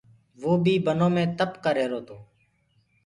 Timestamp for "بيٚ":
0.63-0.83